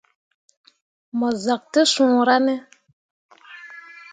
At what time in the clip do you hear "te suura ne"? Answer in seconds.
1.73-2.55